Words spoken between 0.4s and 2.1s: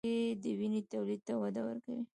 د وینې تولید ته وده ورکوي.